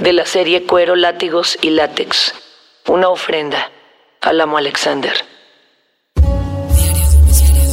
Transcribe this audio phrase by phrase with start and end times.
[0.00, 2.32] de la serie Cuero, Látigos y Látex.
[2.88, 3.70] Una ofrenda
[4.20, 5.12] al amo Alexander.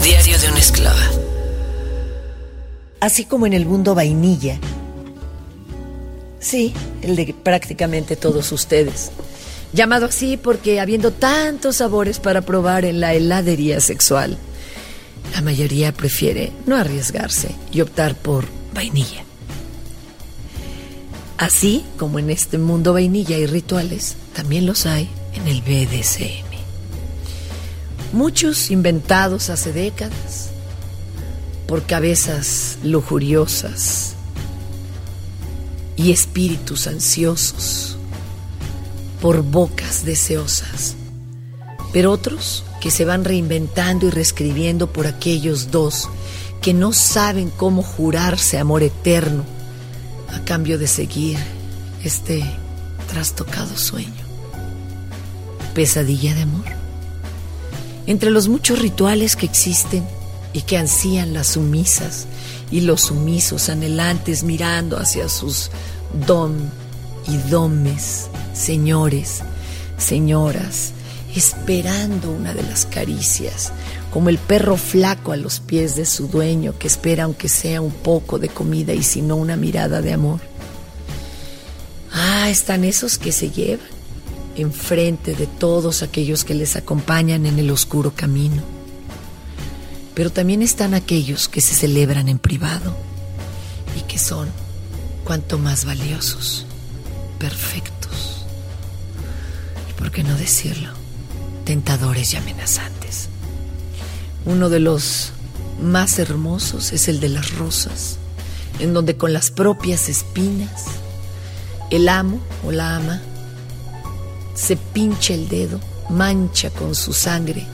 [0.03, 1.09] Diario de una esclava.
[2.99, 4.59] Así como en el mundo vainilla.
[6.39, 9.11] Sí, el de prácticamente todos ustedes.
[9.73, 14.37] Llamado así porque habiendo tantos sabores para probar en la heladería sexual,
[15.33, 19.26] la mayoría prefiere no arriesgarse y optar por vainilla.
[21.37, 26.47] Así como en este mundo vainilla y rituales, también los hay en el BDSM.
[28.11, 30.49] Muchos inventados hace décadas
[31.67, 34.15] por cabezas lujuriosas
[35.95, 37.97] y espíritus ansiosos,
[39.21, 40.95] por bocas deseosas,
[41.93, 46.09] pero otros que se van reinventando y reescribiendo por aquellos dos
[46.61, 49.56] que no saben cómo jurarse amor eterno
[50.33, 51.37] a cambio de seguir
[52.03, 52.43] este
[53.07, 54.25] trastocado sueño.
[55.73, 56.65] Pesadilla de amor.
[58.05, 60.07] Entre los muchos rituales que existen
[60.53, 62.27] y que ansían las sumisas
[62.71, 65.69] y los sumisos anhelantes mirando hacia sus
[66.25, 66.53] dom
[67.27, 69.41] y domes, señores,
[69.97, 70.93] señoras,
[71.35, 73.71] esperando una de las caricias,
[74.11, 77.91] como el perro flaco a los pies de su dueño que espera aunque sea un
[77.91, 80.39] poco de comida y si no una mirada de amor.
[82.11, 83.97] Ah, están esos que se llevan
[84.55, 88.63] enfrente de todos aquellos que les acompañan en el oscuro camino.
[90.13, 92.95] Pero también están aquellos que se celebran en privado
[93.95, 94.49] y que son
[95.23, 96.65] cuanto más valiosos,
[97.37, 98.45] perfectos.
[99.89, 101.06] ¿Y por qué no decirlo?
[101.67, 103.27] Tentadores y amenazantes.
[104.45, 105.33] Uno de los
[105.81, 108.19] más hermosos es el de las rosas,
[108.79, 110.85] en donde con las propias espinas
[111.91, 113.21] el amo o la ama
[114.55, 117.67] se pincha el dedo, mancha con su sangre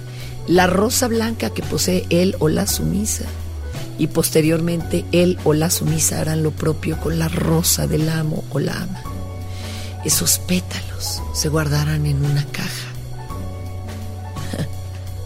[0.48, 3.25] la rosa blanca que posee él o la sumisa
[4.00, 8.58] y posteriormente él o la sumisa harán lo propio con la rosa del amo o
[8.58, 9.04] la ama.
[10.04, 12.93] Esos pétalos se guardarán en una caja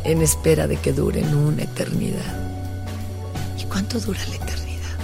[0.07, 2.33] en espera de que duren una eternidad.
[3.59, 4.97] ¿Y cuánto dura la eternidad?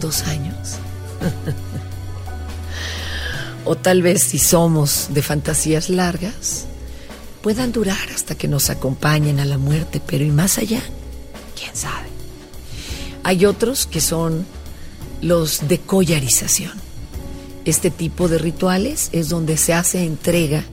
[0.00, 0.76] ¿Dos años?
[3.66, 6.64] o tal vez si somos de fantasías largas,
[7.42, 10.80] puedan durar hasta que nos acompañen a la muerte, pero ¿y más allá?
[11.54, 12.08] ¿Quién sabe?
[13.22, 14.46] Hay otros que son
[15.20, 16.72] los de collarización.
[17.66, 20.64] Este tipo de rituales es donde se hace entrega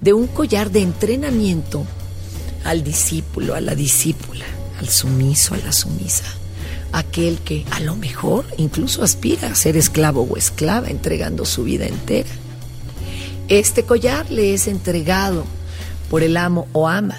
[0.00, 1.84] de un collar de entrenamiento
[2.64, 4.44] al discípulo, a la discípula,
[4.78, 6.24] al sumiso, a la sumisa,
[6.92, 11.86] aquel que a lo mejor incluso aspira a ser esclavo o esclava entregando su vida
[11.86, 12.30] entera.
[13.48, 15.44] Este collar le es entregado
[16.10, 17.18] por el amo o ama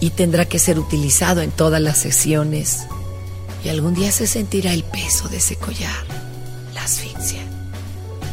[0.00, 2.80] y tendrá que ser utilizado en todas las sesiones
[3.64, 6.04] y algún día se sentirá el peso de ese collar,
[6.74, 7.42] la asfixia,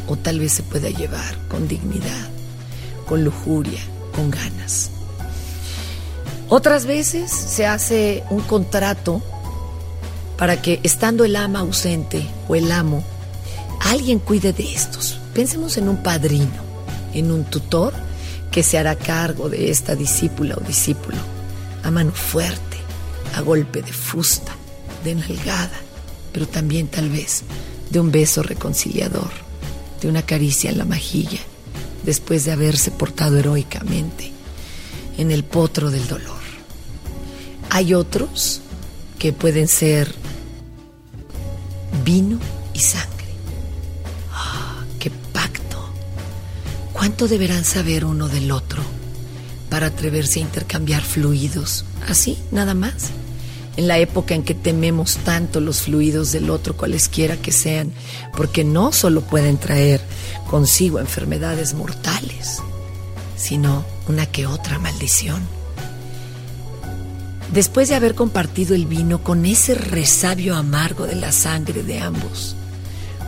[0.07, 2.29] o tal vez se pueda llevar con dignidad,
[3.05, 3.81] con lujuria,
[4.15, 4.89] con ganas.
[6.51, 9.21] Otras veces se hace un contrato
[10.35, 13.03] para que estando el ama ausente o el amo,
[13.81, 15.19] alguien cuide de estos.
[15.35, 16.63] Pensemos en un padrino,
[17.13, 17.93] en un tutor
[18.49, 21.17] que se hará cargo de esta discípula o discípulo,
[21.83, 22.77] a mano fuerte,
[23.35, 24.53] a golpe de fusta,
[25.03, 25.77] de nalgada,
[26.33, 27.43] pero también tal vez
[27.91, 29.29] de un beso reconciliador,
[30.01, 31.41] de una caricia en la mejilla,
[32.03, 34.31] después de haberse portado heroicamente
[35.19, 36.38] en el potro del dolor.
[37.69, 38.61] Hay otros
[39.19, 40.13] que pueden ser
[42.03, 42.39] vino
[42.73, 43.27] y sangre.
[44.33, 45.89] Ah, ¡Qué pacto!
[46.93, 48.81] ¿Cuánto deberán saber uno del otro
[49.69, 51.85] para atreverse a intercambiar fluidos?
[52.07, 53.11] Así, nada más.
[53.77, 57.93] En la época en que tememos tanto los fluidos del otro, cualesquiera que sean,
[58.35, 60.01] porque no solo pueden traer
[60.49, 62.57] consigo enfermedades mortales,
[63.37, 65.58] sino una que otra maldición
[67.51, 72.55] después de haber compartido el vino con ese resabio amargo de la sangre de ambos,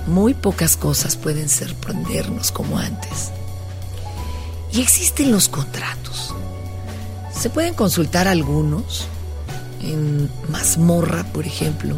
[0.08, 3.32] muy pocas cosas pueden sorprendernos como antes.
[4.74, 6.34] Y existen los contratos.
[7.38, 9.08] Se pueden consultar algunos
[9.82, 11.98] en Mazmorra, por ejemplo,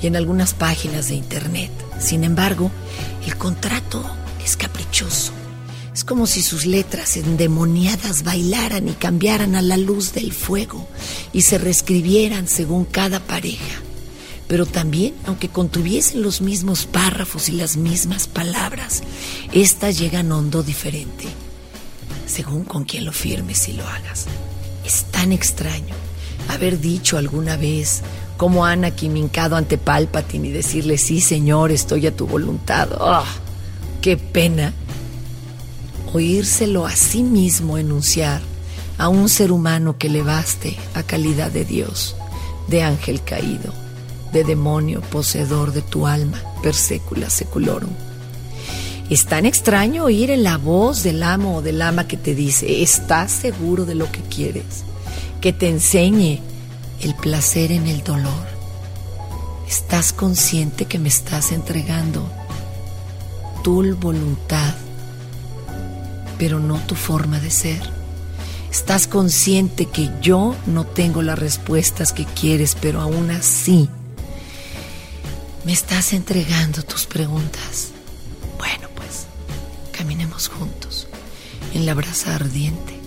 [0.00, 1.70] y en algunas páginas de internet.
[1.98, 2.70] Sin embargo,
[3.26, 4.04] el contrato
[4.44, 5.32] es caprichoso.
[5.92, 10.88] Es como si sus letras endemoniadas bailaran y cambiaran a la luz del fuego
[11.34, 13.82] y se reescribieran según cada pareja.
[14.46, 19.02] Pero también, aunque contuviesen los mismos párrafos y las mismas palabras,
[19.52, 21.26] éstas llegan hondo diferente,
[22.26, 24.26] según con quien lo firmes y lo hagas.
[24.84, 25.94] Es tan extraño
[26.48, 28.02] haber dicho alguna vez
[28.36, 32.88] como Ana mincado ante Palpatine y decirle, sí señor, estoy a tu voluntad.
[32.98, 33.24] ¡Oh,
[34.00, 34.72] ¡Qué pena!
[36.12, 38.53] Oírselo a sí mismo enunciar
[38.98, 42.16] a un ser humano que le baste a calidad de Dios,
[42.68, 43.72] de ángel caído,
[44.32, 47.90] de demonio poseedor de tu alma, per secula seculorum.
[49.10, 52.82] Es tan extraño oír en la voz del amo o del ama que te dice,
[52.82, 54.84] ¿estás seguro de lo que quieres?
[55.40, 56.40] Que te enseñe
[57.02, 58.54] el placer en el dolor.
[59.68, 62.26] ¿Estás consciente que me estás entregando
[63.62, 64.74] tu voluntad,
[66.38, 68.03] pero no tu forma de ser?
[68.74, 73.88] ¿Estás consciente que yo no tengo las respuestas que quieres, pero aún así
[75.64, 77.90] me estás entregando tus preguntas?
[78.58, 79.26] Bueno, pues
[79.92, 81.06] caminemos juntos
[81.72, 82.98] en la brasa ardiente,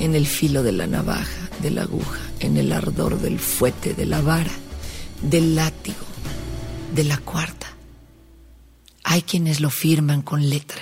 [0.00, 4.06] en el filo de la navaja, de la aguja en el ardor del fuete, de
[4.06, 4.52] la vara,
[5.20, 6.06] del látigo,
[6.94, 7.66] de la cuarta.
[9.04, 10.80] Hay quienes lo firman con letra.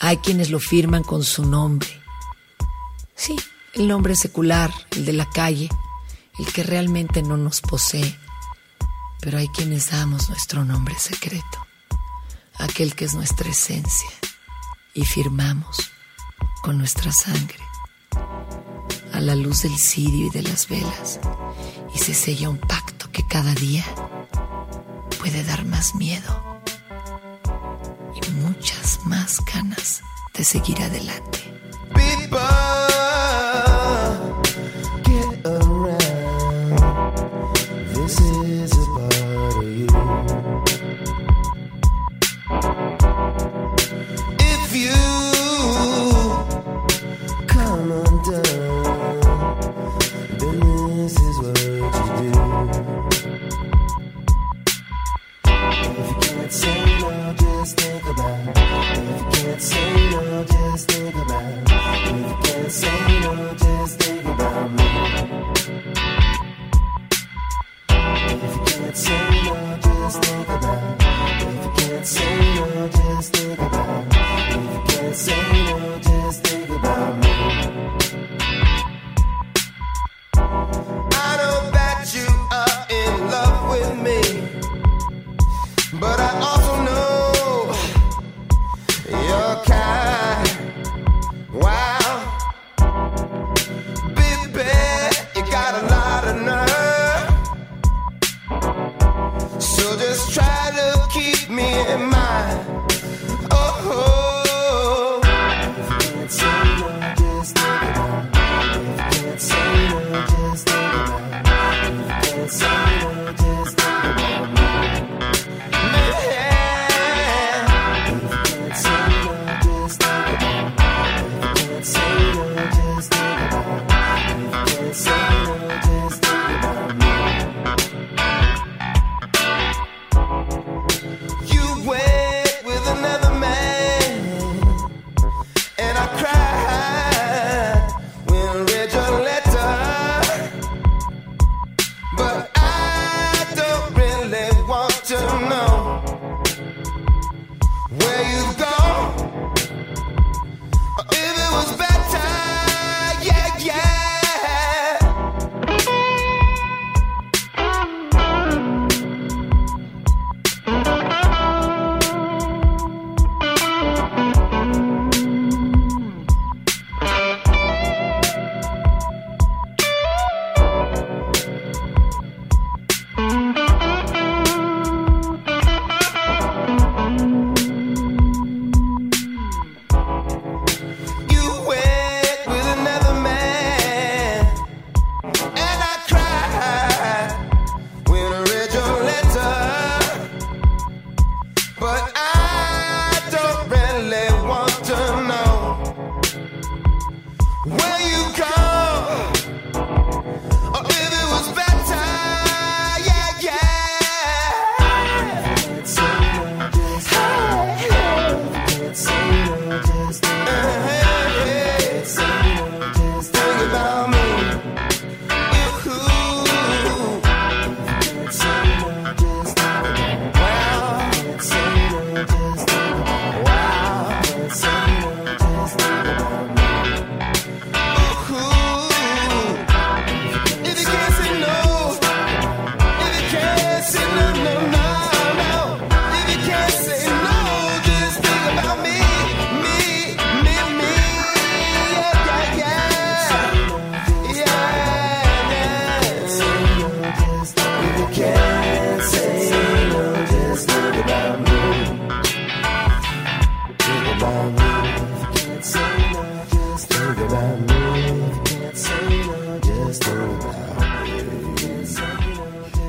[0.00, 2.01] Hay quienes lo firman con su nombre.
[3.24, 3.36] Sí,
[3.74, 5.68] el nombre secular, el de la calle,
[6.40, 8.18] el que realmente no nos posee.
[9.20, 11.64] Pero hay quienes damos nuestro nombre secreto,
[12.58, 14.10] aquel que es nuestra esencia,
[14.92, 15.92] y firmamos
[16.64, 17.60] con nuestra sangre
[19.12, 21.20] a la luz del cirio y de las velas
[21.94, 23.84] y se sella un pacto que cada día
[25.20, 26.60] puede dar más miedo
[28.20, 30.02] y muchas más ganas
[30.34, 31.38] de seguir adelante.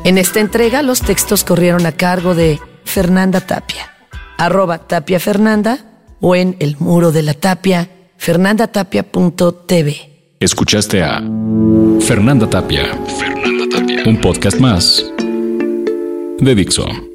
[0.05, 3.89] En esta entrega los textos corrieron a cargo de Fernanda Tapia,
[4.37, 5.79] arroba Tapia Fernanda
[6.19, 10.35] o en el muro de la tapia fernandatapia.tv.
[10.39, 11.21] Escuchaste a
[12.01, 12.83] Fernanda Tapia.
[13.17, 14.03] Fernanda Tapia.
[14.05, 15.05] Un podcast más
[16.39, 17.12] de Dixon.